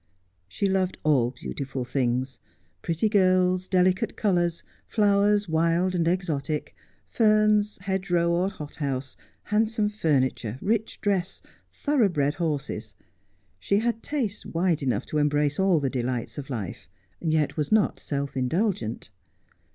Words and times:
She 0.47 0.67
loved 0.67 0.97
all 1.03 1.29
beautiful 1.29 1.85
things, 1.85 2.39
pretty 2.81 3.07
girls, 3.07 3.67
delicate 3.67 4.17
colours, 4.17 4.63
flowers 4.87 5.47
wild 5.47 5.93
and 5.93 6.07
exotic, 6.07 6.75
ferns 7.07 7.77
hedge 7.81 8.09
row 8.09 8.31
or 8.31 8.49
hothouse, 8.49 9.15
handsome 9.43 9.89
furniture, 9.89 10.57
rich 10.59 10.99
dress, 11.01 11.39
thorough 11.71 12.09
bred 12.09 12.33
horses. 12.33 12.95
She 13.59 13.77
had 13.77 14.01
tastes 14.01 14.43
wide 14.43 14.81
enough 14.81 15.05
to 15.05 15.19
embrace 15.19 15.59
all 15.59 15.79
the 15.79 15.87
delights 15.87 16.39
of 16.39 16.49
life, 16.49 16.89
yet 17.19 17.55
was 17.55 17.71
not 17.71 17.99
self 17.99 18.35
indulgent. 18.35 19.11